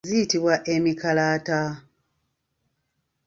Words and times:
Ziyitibwa 0.07 0.55
emikalaata. 0.73 1.59